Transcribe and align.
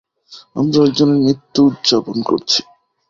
আমরা 0.55 0.79
একজনের 0.81 1.19
মৃত্যু 1.19 1.59
উদযাপন 1.67 2.17
করছি। 2.21 2.59